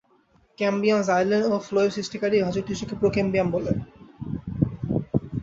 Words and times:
ক্যাম্বিয়াম, 0.57 0.99
xylem 1.01 1.41
ও 1.45 1.55
phloem 1.59 1.89
সৃষ্টিকারী 1.97 2.35
ভাজক 2.45 2.63
টিস্যুকে 2.67 2.95
প্রোক্যাম্বিয়াম 3.01 3.47
বলে। 3.51 3.71